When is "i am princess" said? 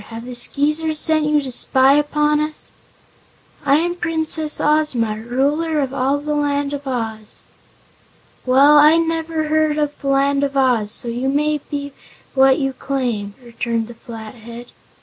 3.63-4.59